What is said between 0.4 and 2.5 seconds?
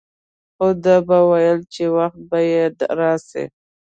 خو ده به ويل چې وخت به